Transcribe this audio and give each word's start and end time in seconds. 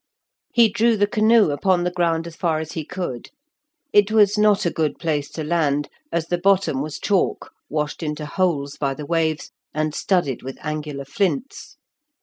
He 0.51 0.67
drew 0.67 0.97
the 0.97 1.05
canoe 1.05 1.51
upon 1.51 1.83
the 1.83 1.91
ground 1.91 2.25
as 2.25 2.35
far 2.35 2.57
as 2.57 2.71
he 2.71 2.83
could. 2.83 3.29
It 3.93 4.09
was 4.11 4.35
not 4.35 4.65
a 4.65 4.71
good 4.71 4.97
place 4.97 5.29
to 5.33 5.43
land, 5.43 5.89
as 6.11 6.25
the 6.25 6.39
bottom 6.39 6.81
was 6.81 6.97
chalk, 6.97 7.51
washed 7.69 8.01
into 8.01 8.25
holes 8.25 8.77
by 8.79 8.95
the 8.95 9.05
waves, 9.05 9.51
and 9.75 9.93
studded 9.93 10.41
with 10.41 10.57
angular 10.63 11.05
flints. 11.05 11.77